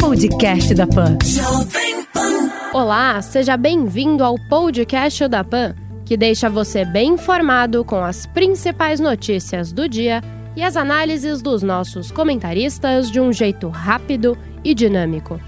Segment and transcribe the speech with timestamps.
[0.00, 1.16] Podcast da Pan.
[2.74, 5.72] Olá, seja bem-vindo ao podcast da Pan,
[6.04, 10.20] que deixa você bem informado com as principais notícias do dia
[10.56, 15.40] e as análises dos nossos comentaristas de um jeito rápido e dinâmico.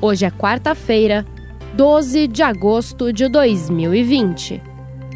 [0.00, 1.26] Hoje é quarta-feira,
[1.74, 4.62] 12 de agosto de 2020.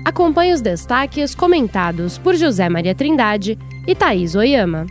[0.05, 3.57] Acompanhe os destaques comentados por José Maria Trindade
[3.87, 4.87] e Thaís Oyama.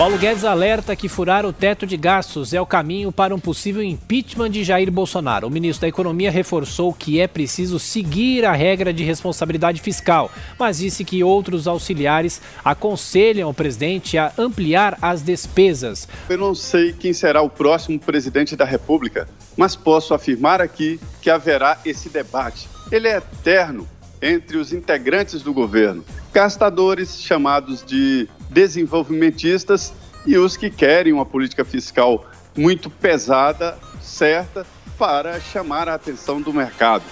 [0.00, 3.82] Paulo Guedes alerta que furar o teto de gastos é o caminho para um possível
[3.82, 5.46] impeachment de Jair Bolsonaro.
[5.46, 10.78] O ministro da Economia reforçou que é preciso seguir a regra de responsabilidade fiscal, mas
[10.78, 16.08] disse que outros auxiliares aconselham o presidente a ampliar as despesas.
[16.30, 21.28] Eu não sei quem será o próximo presidente da República, mas posso afirmar aqui que
[21.28, 22.70] haverá esse debate.
[22.90, 23.86] Ele é eterno
[24.22, 29.92] entre os integrantes do governo, gastadores chamados de desenvolvimentistas
[30.26, 34.66] e os que querem uma política fiscal muito pesada, certa,
[34.98, 37.04] para chamar a atenção do mercado.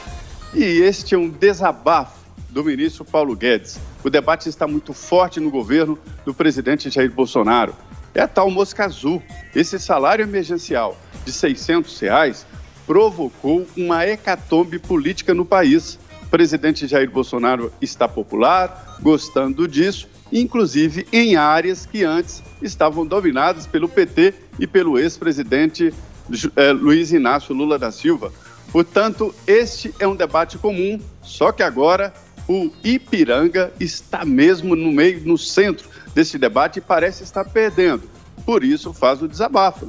[0.52, 2.18] E este é um desabafo
[2.50, 3.78] do ministro Paulo Guedes.
[4.02, 7.74] O debate está muito forte no governo do presidente Jair Bolsonaro.
[8.14, 9.22] É a tal mosca azul.
[9.54, 12.46] Esse salário emergencial de 600 reais
[12.86, 15.98] provocou uma hecatombe política no país.
[16.22, 23.66] O presidente Jair Bolsonaro está popular, gostando disso, inclusive em áreas que antes estavam dominadas
[23.66, 25.92] pelo PT e pelo ex-presidente
[26.56, 28.32] eh, Luiz Inácio Lula da Silva.
[28.70, 32.12] Portanto, este é um debate comum, só que agora
[32.46, 38.02] o Ipiranga está mesmo no meio, no centro desse debate e parece estar perdendo.
[38.44, 39.88] Por isso faz o desabafo.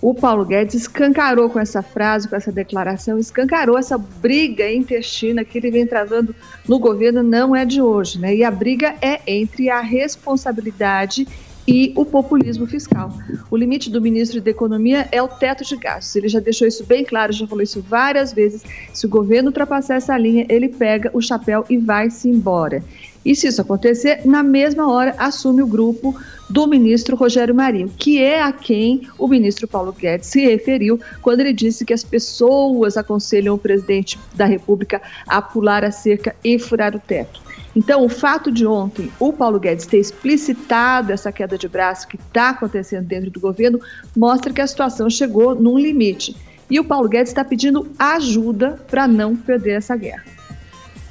[0.00, 5.58] O Paulo Guedes escancarou com essa frase, com essa declaração, escancarou essa briga intestina que
[5.58, 6.34] ele vem travando
[6.68, 8.34] no governo, não é de hoje, né?
[8.34, 11.26] E a briga é entre a responsabilidade
[11.66, 13.12] e o populismo fiscal.
[13.50, 16.14] O limite do ministro da Economia é o teto de gastos.
[16.14, 18.62] Ele já deixou isso bem claro, já falou isso várias vezes.
[18.92, 22.84] Se o governo ultrapassar essa linha, ele pega o chapéu e vai-se embora.
[23.26, 26.14] E se isso acontecer, na mesma hora assume o grupo
[26.48, 31.40] do ministro Rogério Marinho, que é a quem o ministro Paulo Guedes se referiu quando
[31.40, 36.56] ele disse que as pessoas aconselham o presidente da República a pular a cerca e
[36.56, 37.42] furar o teto.
[37.74, 42.14] Então, o fato de ontem o Paulo Guedes ter explicitado essa queda de braço que
[42.14, 43.80] está acontecendo dentro do governo
[44.16, 46.36] mostra que a situação chegou num limite.
[46.70, 50.35] E o Paulo Guedes está pedindo ajuda para não perder essa guerra.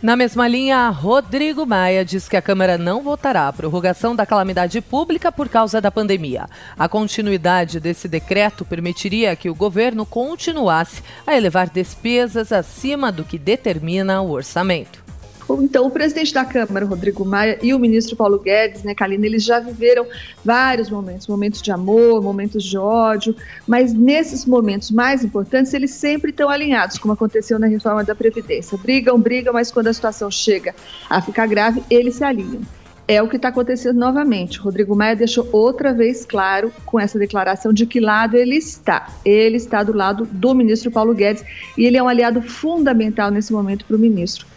[0.06, 4.80] Na mesma linha, Rodrigo Maia diz que a Câmara não votará a prorrogação da calamidade
[4.80, 6.48] pública por causa da pandemia.
[6.78, 13.40] A continuidade desse decreto permitiria que o governo continuasse a elevar despesas acima do que
[13.40, 15.05] determina o orçamento.
[15.50, 19.44] Então, o presidente da Câmara, Rodrigo Maia, e o ministro Paulo Guedes, né, Kalina, eles
[19.44, 20.08] já viveram
[20.44, 23.36] vários momentos, momentos de amor, momentos de ódio,
[23.68, 28.78] mas nesses momentos mais importantes, eles sempre estão alinhados, como aconteceu na reforma da Previdência.
[28.78, 30.74] Brigam, brigam, mas quando a situação chega
[31.10, 32.62] a ficar grave, eles se alinham.
[33.08, 34.58] É o que está acontecendo novamente.
[34.58, 39.10] Rodrigo Maia deixou outra vez claro com essa declaração de que lado ele está.
[39.24, 41.44] Ele está do lado do ministro Paulo Guedes
[41.78, 44.48] e ele é um aliado fundamental nesse momento para o ministro.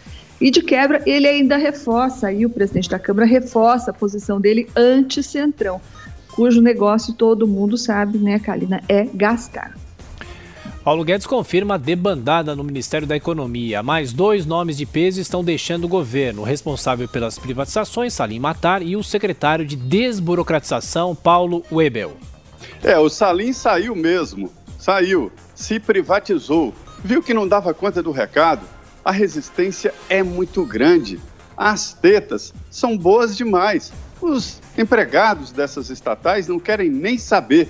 [0.41, 4.69] E de quebra, ele ainda reforça, aí o presidente da Câmara reforça a posição dele
[4.75, 5.81] anti-centrão,
[6.31, 9.75] cujo negócio todo mundo sabe, né, Kalina, é gastar.
[10.81, 13.83] Paulo Guedes confirma a debandada no Ministério da Economia.
[13.83, 18.81] Mais dois nomes de peso estão deixando o governo: o responsável pelas privatizações, Salim Matar,
[18.81, 22.13] e o secretário de desburocratização, Paulo Webel.
[22.81, 24.49] É, o Salim saiu mesmo.
[24.79, 26.73] Saiu, se privatizou.
[27.03, 28.61] Viu que não dava conta do recado
[29.09, 31.19] a resistência é muito grande.
[31.57, 33.91] As tetas são boas demais.
[34.21, 37.69] Os empregados dessas estatais não querem nem saber.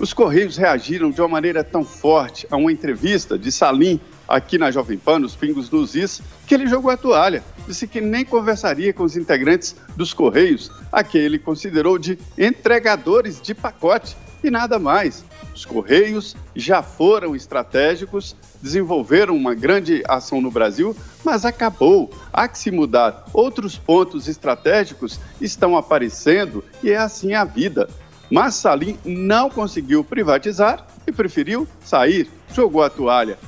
[0.00, 4.72] Os Correios reagiram de uma maneira tão forte a uma entrevista de Salim aqui na
[4.72, 7.44] Jovem Pan, nos Pingos dos Is, que ele jogou a toalha.
[7.68, 13.40] Disse que nem conversaria com os integrantes dos Correios, a que ele considerou de entregadores
[13.40, 15.24] de pacote e nada mais.
[15.54, 22.12] Os Correios já foram estratégicos, desenvolveram uma grande ação no Brasil, mas acabou.
[22.32, 23.24] Há que se mudar.
[23.32, 27.88] Outros pontos estratégicos estão aparecendo e é assim a vida.
[28.30, 33.38] Mas Salim não conseguiu privatizar e preferiu sair, jogou a toalha.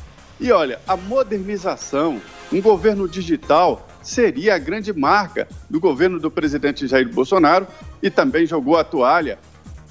[0.41, 2.21] E olha, a modernização,
[2.53, 7.67] um governo digital, seria a grande marca do governo do presidente Jair Bolsonaro
[8.03, 9.39] e também jogou a toalha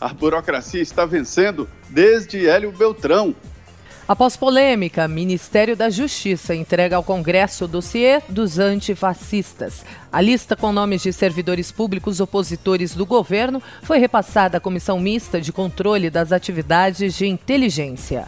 [0.06, 3.36] a burocracia está vencendo desde Hélio Beltrão.
[4.08, 9.84] Após polêmica, Ministério da Justiça entrega ao Congresso o dossiê dos antifascistas.
[10.12, 15.42] A lista com nomes de servidores públicos opositores do governo foi repassada à Comissão Mista
[15.42, 18.28] de Controle das Atividades de Inteligência.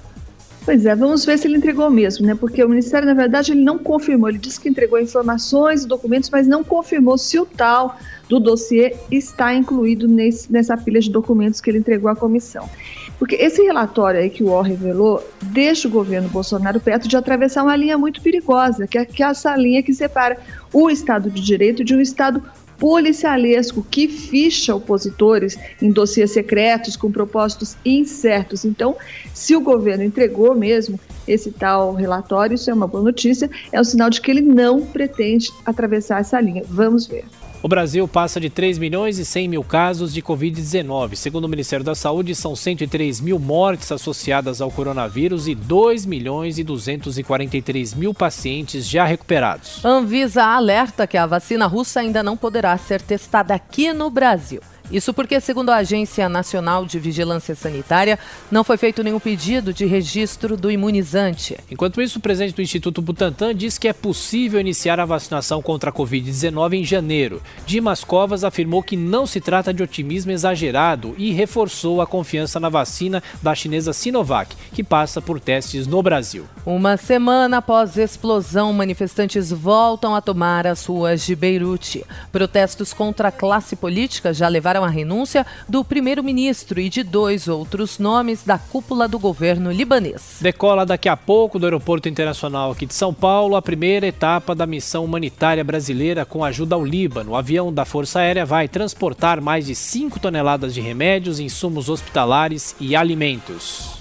[0.68, 2.36] Pois é, vamos ver se ele entregou mesmo, né?
[2.36, 4.28] Porque o Ministério, na verdade, ele não confirmou.
[4.28, 7.98] Ele disse que entregou informações e documentos, mas não confirmou se o tal
[8.28, 12.70] do dossiê está incluído nesse, nessa pilha de documentos que ele entregou à comissão.
[13.18, 17.64] Porque esse relatório aí que o UOL revelou deixa o governo Bolsonaro perto de atravessar
[17.64, 20.38] uma linha muito perigosa, que é, que é essa linha que separa
[20.74, 22.44] o Estado de Direito de um Estado
[22.78, 28.64] policialesco que ficha opositores em dossiês secretos com propósitos incertos.
[28.66, 28.96] Então,
[29.34, 33.84] se o governo entregou mesmo esse tal relatório, isso é uma boa notícia, é um
[33.84, 36.64] sinal de que ele não pretende atravessar essa linha.
[36.68, 37.26] Vamos ver.
[37.68, 41.16] O Brasil passa de 3 milhões e 100 mil casos de Covid-19.
[41.16, 46.58] Segundo o Ministério da Saúde, são 103 mil mortes associadas ao coronavírus e 2 milhões
[46.58, 49.84] e 243 mil pacientes já recuperados.
[49.84, 54.62] Anvisa alerta que a vacina russa ainda não poderá ser testada aqui no Brasil.
[54.92, 58.18] Isso porque, segundo a Agência Nacional de Vigilância Sanitária,
[58.50, 61.58] não foi feito nenhum pedido de registro do imunizante.
[61.70, 65.90] Enquanto isso, o presidente do Instituto Butantan diz que é possível iniciar a vacinação contra
[65.90, 67.42] a Covid-19 em janeiro.
[67.66, 72.70] Dimas Covas afirmou que não se trata de otimismo exagerado e reforçou a confiança na
[72.70, 76.46] vacina da chinesa Sinovac, que passa por testes no Brasil.
[76.66, 82.06] Uma semana após explosão, manifestantes voltam a tomar as ruas de Beirute.
[82.32, 88.00] Protestos contra a classe política já levaram a renúncia do primeiro-ministro e de dois outros
[88.00, 90.40] nomes da cúpula do governo libanês.
[90.42, 94.66] Decola daqui a pouco do Aeroporto Internacional aqui de São Paulo a primeira etapa da
[94.66, 97.32] missão humanitária brasileira com ajuda ao Líbano.
[97.32, 102.76] O avião da Força Aérea vai transportar mais de 5 toneladas de remédios, insumos hospitalares
[102.80, 103.98] e alimentos.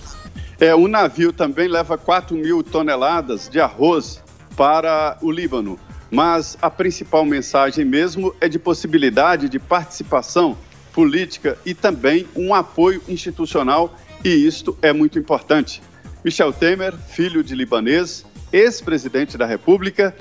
[0.59, 4.23] É, o navio também leva 4 mil toneladas de arroz
[4.57, 5.79] para o Líbano
[6.11, 10.57] mas a principal mensagem mesmo é de possibilidade de participação
[10.97, 13.95] política e também um apoio institucional,
[14.25, 15.83] e isto é muito importante.
[16.25, 20.17] Michel Temer, filho de libanês, ex-presidente da República,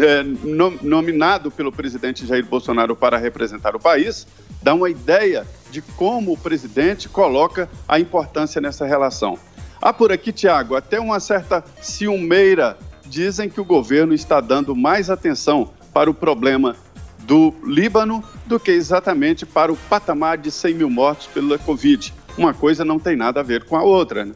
[0.00, 0.24] é,
[0.82, 4.26] nominado pelo presidente Jair Bolsonaro para representar o país,
[4.60, 9.38] dá uma ideia de como o presidente coloca a importância nessa relação.
[9.80, 12.76] Há por aqui, Tiago, até uma certa ciumeira
[13.06, 16.74] dizem que o governo está dando mais atenção para o problema
[17.28, 22.14] do Líbano do que exatamente para o patamar de 100 mil mortos pela Covid.
[22.38, 24.32] Uma coisa não tem nada a ver com a outra, né?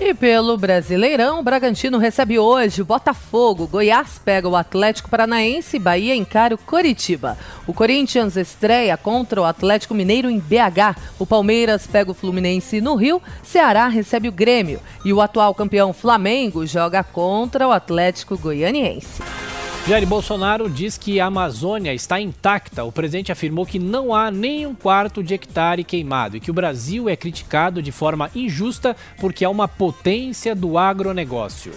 [0.00, 5.80] E pelo Brasileirão, o Bragantino recebe hoje o Botafogo, Goiás pega o Atlético Paranaense e
[5.80, 7.36] Bahia encara o Coritiba.
[7.66, 10.96] O Corinthians estreia contra o Atlético Mineiro em BH.
[11.18, 15.92] O Palmeiras pega o Fluminense no Rio, Ceará recebe o Grêmio e o atual campeão
[15.92, 19.20] Flamengo joga contra o Atlético Goianiense.
[19.88, 22.84] Jair Bolsonaro diz que a Amazônia está intacta.
[22.84, 26.54] O presidente afirmou que não há nem um quarto de hectare queimado e que o
[26.54, 31.72] Brasil é criticado de forma injusta porque é uma potência do agronegócio.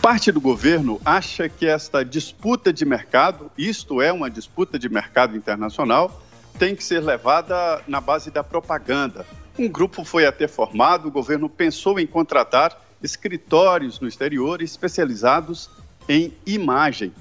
[0.00, 5.36] Parte do governo acha que esta disputa de mercado, isto é uma disputa de mercado
[5.36, 6.22] internacional,
[6.60, 9.26] tem que ser levada na base da propaganda.
[9.58, 15.68] Um grupo foi até formado, o governo pensou em contratar escritórios no exterior especializados
[16.10, 17.12] em imagem.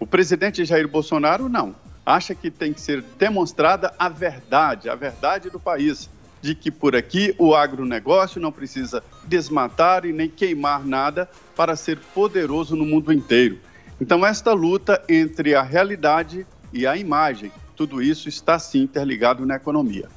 [0.00, 1.76] O presidente Jair Bolsonaro não.
[2.04, 6.08] Acha que tem que ser demonstrada a verdade, a verdade do país,
[6.40, 11.98] de que por aqui o agronegócio não precisa desmatar e nem queimar nada para ser
[12.14, 13.58] poderoso no mundo inteiro.
[14.00, 19.56] Então, esta luta entre a realidade e a imagem, tudo isso está sim interligado na
[19.56, 20.08] economia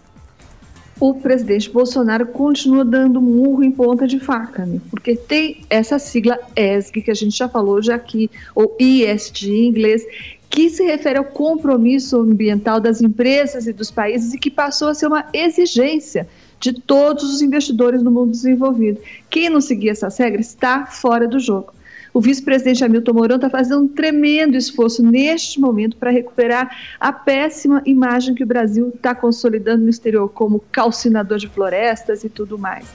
[1.02, 4.80] o presidente Bolsonaro continua dando murro em ponta de faca, né?
[4.92, 9.68] porque tem essa sigla ESG, que a gente já falou já aqui, ou ESG em
[9.70, 10.06] inglês,
[10.48, 14.94] que se refere ao compromisso ambiental das empresas e dos países e que passou a
[14.94, 16.28] ser uma exigência
[16.60, 19.02] de todos os investidores no mundo desenvolvido.
[19.28, 21.74] Quem não seguir essas regras está fora do jogo.
[22.14, 27.82] O vice-presidente Hamilton Mourão está fazendo um tremendo esforço neste momento para recuperar a péssima
[27.86, 32.86] imagem que o Brasil está consolidando no exterior como calcinador de florestas e tudo mais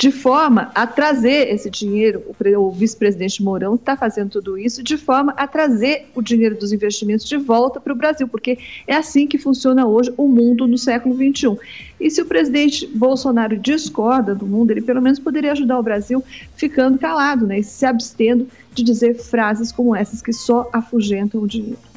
[0.00, 2.22] de forma a trazer esse dinheiro,
[2.56, 7.26] o, vice-presidente Mourão está fazendo tudo isso, de forma a trazer o dinheiro dos investimentos
[7.26, 11.14] de volta para o Brasil, porque é assim que funciona hoje o mundo no século
[11.14, 11.54] XXI.
[12.00, 16.24] E se o presidente Bolsonaro discorda do mundo, ele pelo menos poderia ajudar o Brasil
[16.56, 21.46] ficando calado, né, e se abstendo de dizer frases como essas que só afugentam o
[21.46, 21.90] dinheiro.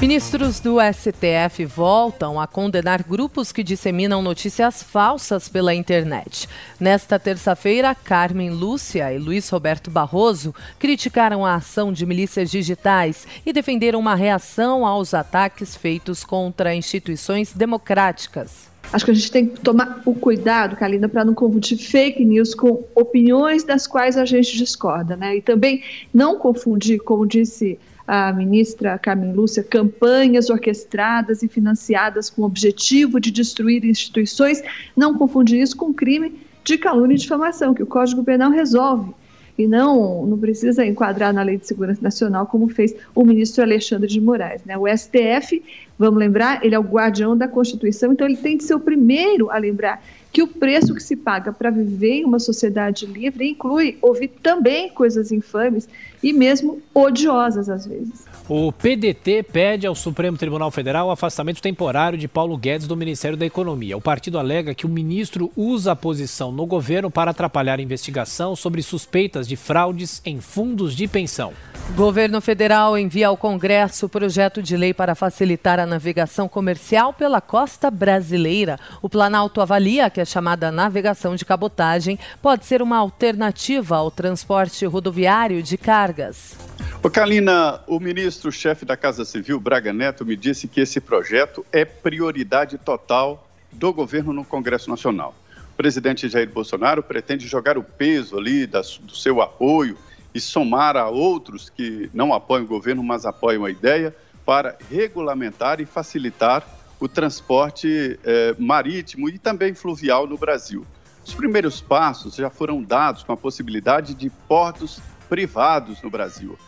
[0.00, 6.48] Ministros do STF voltam a condenar grupos que disseminam notícias falsas pela internet.
[6.80, 13.52] Nesta terça-feira, Carmen Lúcia e Luiz Roberto Barroso criticaram a ação de milícias digitais e
[13.52, 18.69] defenderam uma reação aos ataques feitos contra instituições democráticas.
[18.92, 22.54] Acho que a gente tem que tomar o cuidado, Kalina, para não confundir fake news
[22.54, 25.36] com opiniões das quais a gente discorda, né?
[25.36, 25.82] E também
[26.12, 33.20] não confundir, como disse a ministra Carmen Lúcia, campanhas orquestradas e financiadas com o objetivo
[33.20, 34.60] de destruir instituições,
[34.96, 39.14] não confundir isso com crime de calúnia e difamação, que o Código Penal resolve.
[39.60, 44.08] E não, não precisa enquadrar na Lei de Segurança Nacional, como fez o ministro Alexandre
[44.08, 44.64] de Moraes.
[44.64, 44.78] Né?
[44.78, 45.62] O STF,
[45.98, 49.50] vamos lembrar, ele é o guardião da Constituição, então ele tem de ser o primeiro
[49.50, 50.02] a lembrar
[50.32, 54.88] que o preço que se paga para viver em uma sociedade livre inclui ouvir também
[54.88, 55.86] coisas infames
[56.22, 58.29] e mesmo odiosas às vezes.
[58.52, 63.36] O PDT pede ao Supremo Tribunal Federal o afastamento temporário de Paulo Guedes do Ministério
[63.36, 63.96] da Economia.
[63.96, 68.56] O partido alega que o ministro usa a posição no governo para atrapalhar a investigação
[68.56, 71.52] sobre suspeitas de fraudes em fundos de pensão.
[71.94, 77.40] Governo federal envia ao Congresso o projeto de lei para facilitar a navegação comercial pela
[77.40, 78.80] costa brasileira.
[79.00, 84.84] O Planalto avalia que a chamada navegação de cabotagem pode ser uma alternativa ao transporte
[84.86, 86.69] rodoviário de cargas.
[87.02, 91.84] Ô Kalina, o ministro-chefe da Casa Civil, Braga Neto, me disse que esse projeto é
[91.84, 95.34] prioridade total do governo no Congresso Nacional.
[95.72, 99.96] O presidente Jair Bolsonaro pretende jogar o peso ali do seu apoio
[100.34, 105.80] e somar a outros que não apoiam o governo, mas apoiam a ideia, para regulamentar
[105.80, 106.66] e facilitar
[106.98, 110.86] o transporte eh, marítimo e também fluvial no Brasil.
[111.24, 116.58] Os primeiros passos já foram dados com a possibilidade de portos privados no Brasil.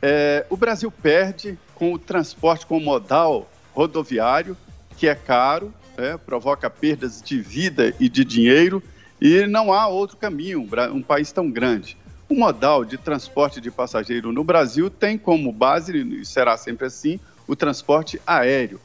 [0.00, 4.56] Eh, o Brasil perde com o transporte com modal rodoviário,
[4.96, 8.82] que é caro, é, provoca perdas de vida e de dinheiro,
[9.20, 11.96] e não há outro caminho, um país tão grande.
[12.28, 17.18] O modal de transporte de passageiro no Brasil tem como base, e será sempre assim,
[17.46, 18.80] o transporte aéreo.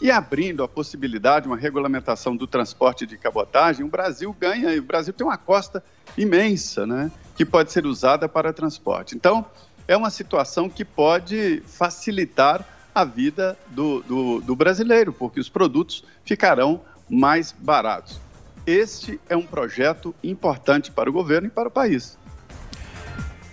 [0.00, 5.12] E abrindo a possibilidade, uma regulamentação do transporte de cabotagem, o Brasil ganha, o Brasil
[5.12, 5.82] tem uma costa
[6.18, 9.14] imensa, né, que pode ser usada para transporte.
[9.14, 9.46] Então,
[9.86, 16.04] é uma situação que pode facilitar a vida do, do, do brasileiro, porque os produtos
[16.24, 18.20] ficarão mais baratos.
[18.66, 22.16] Este é um projeto importante para o governo e para o país.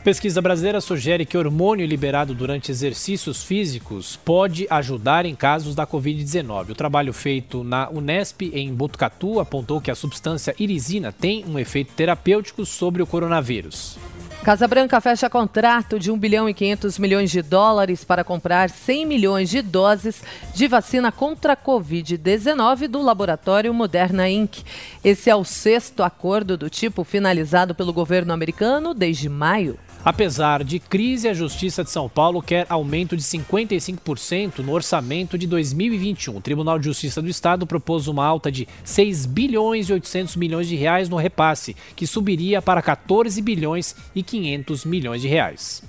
[0.03, 6.69] Pesquisa brasileira sugere que hormônio liberado durante exercícios físicos pode ajudar em casos da Covid-19.
[6.69, 11.93] O trabalho feito na Unesp, em Botucatu, apontou que a substância irisina tem um efeito
[11.93, 13.99] terapêutico sobre o coronavírus.
[14.43, 19.05] Casa Branca fecha contrato de 1 bilhão e 500 milhões de dólares para comprar 100
[19.05, 20.23] milhões de doses
[20.55, 24.63] de vacina contra a Covid-19 do laboratório Moderna Inc.
[25.03, 29.77] Esse é o sexto acordo do tipo finalizado pelo governo americano desde maio.
[30.03, 35.45] Apesar de crise, a Justiça de São Paulo quer aumento de 55% no orçamento de
[35.45, 36.37] 2021.
[36.37, 40.67] O Tribunal de Justiça do Estado propôs uma alta de 6 bilhões e 800 milhões
[40.67, 45.83] de reais no repasse, que subiria para 14 bilhões e 500 milhões de reais.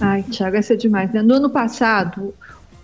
[0.00, 1.22] Ai, Tiago, essa é demais, né?
[1.22, 2.34] No ano passado,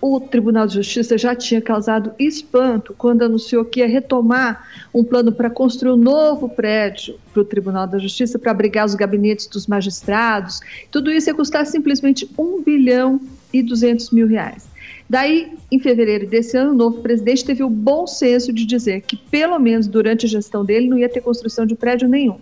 [0.00, 4.64] o Tribunal de Justiça já tinha causado espanto quando anunciou que ia retomar
[4.94, 8.94] um plano para construir um novo prédio para o Tribunal da Justiça para abrigar os
[8.94, 10.60] gabinetes dos magistrados.
[10.90, 13.20] Tudo isso ia custar simplesmente 1 bilhão
[13.52, 14.68] e 200 mil reais.
[15.10, 19.16] Daí, em fevereiro desse ano, o novo presidente teve o bom senso de dizer que,
[19.16, 22.38] pelo menos durante a gestão dele, não ia ter construção de prédio nenhum.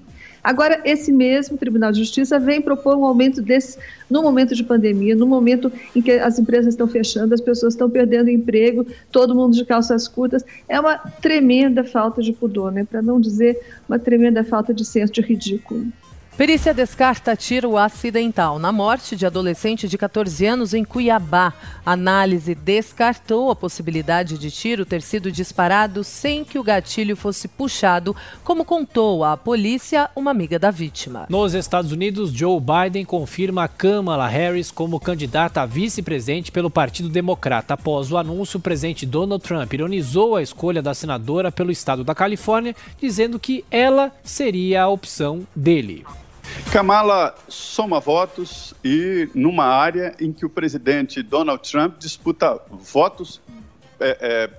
[0.46, 3.76] Agora, esse mesmo Tribunal de Justiça vem propor um aumento desse
[4.08, 7.90] no momento de pandemia, no momento em que as empresas estão fechando, as pessoas estão
[7.90, 10.44] perdendo emprego, todo mundo de calças curtas.
[10.68, 12.84] É uma tremenda falta de pudor, né?
[12.84, 15.84] para não dizer uma tremenda falta de senso de ridículo.
[16.36, 21.54] Perícia descarta tiro acidental na morte de adolescente de 14 anos em Cuiabá.
[21.84, 28.14] Análise descartou a possibilidade de tiro ter sido disparado sem que o gatilho fosse puxado,
[28.44, 31.24] como contou à polícia uma amiga da vítima.
[31.30, 37.72] Nos Estados Unidos, Joe Biden confirma Kamala Harris como candidata a vice-presidente pelo Partido Democrata.
[37.72, 42.14] Após o anúncio, o presidente Donald Trump ironizou a escolha da senadora pelo estado da
[42.14, 46.04] Califórnia, dizendo que ela seria a opção dele.
[46.72, 53.40] Kamala soma votos e numa área em que o presidente Donald Trump disputa votos,
[53.98, 54.50] é, é,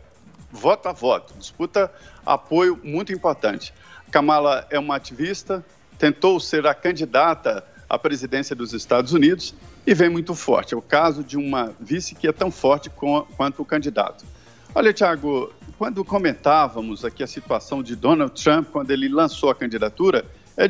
[0.52, 1.92] voto a voto, disputa
[2.26, 3.74] apoio muito importante.
[4.10, 5.64] Kamala é uma ativista,
[5.98, 9.54] tentou ser a candidata à presidência dos Estados Unidos
[9.86, 10.74] e vem muito forte.
[10.74, 14.26] É o caso de uma vice que é tão forte com, quanto o candidato.
[14.74, 20.26] Olha, Tiago, quando comentávamos aqui a situação de Donald Trump, quando ele lançou a candidatura,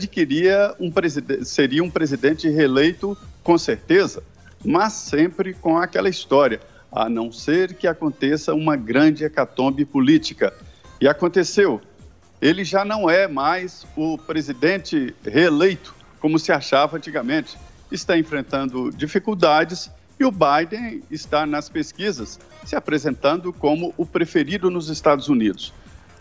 [0.08, 0.28] que
[0.80, 0.92] um
[1.46, 4.22] seria um presidente reeleito com certeza,
[4.64, 6.60] mas sempre com aquela história,
[6.92, 10.54] a não ser que aconteça uma grande hecatombe política.
[11.00, 11.80] E aconteceu.
[12.42, 17.58] Ele já não é mais o presidente reeleito, como se achava antigamente.
[17.90, 19.90] Está enfrentando dificuldades
[20.20, 25.74] e o Biden está nas pesquisas se apresentando como o preferido nos Estados Unidos.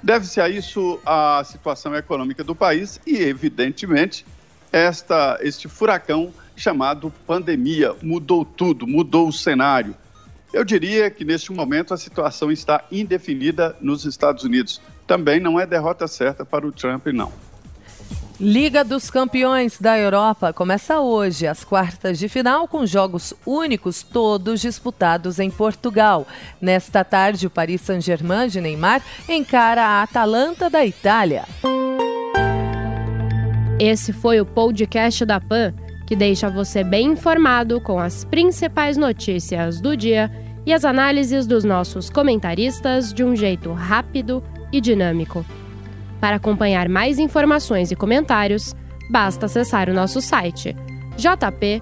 [0.02, 4.24] Deve-se a isso a situação econômica do país e, evidentemente,
[4.72, 9.94] esta, este furacão chamado pandemia mudou tudo, mudou o cenário.
[10.52, 14.80] Eu diria que neste momento a situação está indefinida nos Estados Unidos.
[15.06, 17.32] Também não é derrota certa para o Trump, não.
[18.38, 24.60] Liga dos Campeões da Europa começa hoje, às quartas de final, com jogos únicos, todos
[24.60, 26.26] disputados em Portugal.
[26.60, 31.44] Nesta tarde, o Paris Saint-Germain de Neymar encara a Atalanta da Itália.
[33.80, 35.72] Esse foi o podcast da PAN,
[36.06, 40.30] que deixa você bem informado com as principais notícias do dia
[40.66, 45.42] e as análises dos nossos comentaristas de um jeito rápido e dinâmico.
[46.26, 48.74] Para acompanhar mais informações e comentários,
[49.08, 50.74] basta acessar o nosso site
[51.16, 51.80] jp.com.br.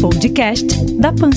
[0.00, 1.30] Podcast da Pan.